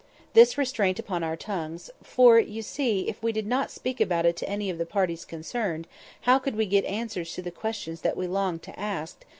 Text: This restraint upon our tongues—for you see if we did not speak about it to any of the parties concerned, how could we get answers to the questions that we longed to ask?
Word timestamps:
This 0.33 0.57
restraint 0.57 0.97
upon 0.97 1.23
our 1.23 1.35
tongues—for 1.37 2.39
you 2.39 2.63
see 2.63 3.01
if 3.07 3.21
we 3.21 3.31
did 3.31 3.45
not 3.45 3.69
speak 3.69 4.01
about 4.01 4.25
it 4.25 4.35
to 4.37 4.49
any 4.49 4.71
of 4.71 4.79
the 4.79 4.85
parties 4.87 5.25
concerned, 5.25 5.85
how 6.21 6.39
could 6.39 6.55
we 6.55 6.65
get 6.65 6.85
answers 6.85 7.35
to 7.35 7.43
the 7.43 7.51
questions 7.51 8.01
that 8.01 8.17
we 8.17 8.25
longed 8.25 8.63
to 8.63 8.79
ask? 8.79 9.23